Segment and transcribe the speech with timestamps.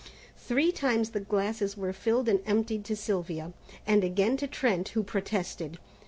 [0.39, 3.53] Three times the glasses were filled and emptied to Sylvia,
[3.85, 5.77] and again to Trent, who protested.